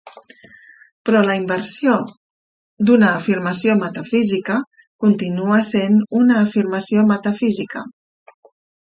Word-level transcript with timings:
Però 1.09 1.19
la 1.25 1.33
inversió 1.39 1.91
d'una 2.89 3.09
afirmació 3.17 3.75
metafísica 3.81 4.55
continua 5.05 5.61
sent 5.69 6.01
una 6.23 6.39
afirmació 6.47 7.05
metafísica. 7.13 7.85